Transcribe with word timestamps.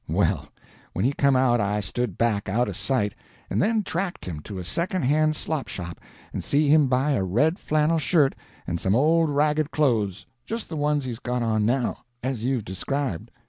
Well, 0.09 0.47
when 0.93 1.05
he 1.05 1.13
come 1.13 1.35
out 1.35 1.61
I 1.61 1.79
stood 1.79 2.17
back 2.17 2.49
out 2.49 2.67
of 2.67 2.75
sight, 2.75 3.13
and 3.51 3.61
then 3.61 3.83
tracked 3.83 4.25
him 4.25 4.39
to 4.45 4.57
a 4.57 4.65
second 4.65 5.03
hand 5.03 5.35
slop 5.35 5.67
shop 5.67 6.01
and 6.33 6.43
see 6.43 6.69
him 6.69 6.87
buy 6.87 7.11
a 7.11 7.23
red 7.23 7.59
flannel 7.59 7.99
shirt 7.99 8.33
and 8.65 8.79
some 8.81 8.95
old 8.95 9.29
ragged 9.29 9.69
clothes—just 9.69 10.69
the 10.69 10.75
ones 10.75 11.05
he's 11.05 11.19
got 11.19 11.43
on 11.43 11.67
now, 11.67 11.99
as 12.23 12.43
you've 12.43 12.65
described. 12.65 13.29